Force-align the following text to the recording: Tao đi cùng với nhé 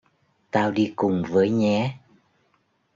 Tao 0.51 0.71
đi 0.71 0.93
cùng 0.95 1.23
với 1.29 1.49
nhé 1.49 1.99